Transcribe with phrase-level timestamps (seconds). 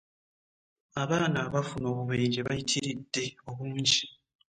[1.03, 4.01] Abantu abafuna obubenje bayitiride obungi.